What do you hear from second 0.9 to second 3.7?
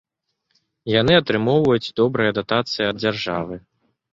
Яны атрымоўваюць добрыя датацыі ад дзяржавы.